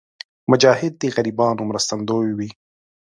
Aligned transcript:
مجاهد 0.51 0.93
د 0.97 1.03
غریبانو 1.15 1.67
مرستندوی 1.69 2.29
وي. 2.37 2.49